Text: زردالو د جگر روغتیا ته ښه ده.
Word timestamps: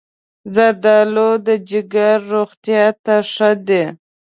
زردالو 0.53 1.29
د 1.47 1.49
جگر 1.69 2.17
روغتیا 2.33 2.85
ته 3.05 3.15
ښه 3.31 3.51
ده. 3.67 3.83